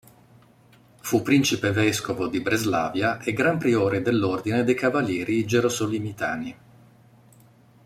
[1.01, 6.57] Fu principe-vescovo di Breslavia e gran priore dell'Ordine dei Cavalieri Gerosolimitani.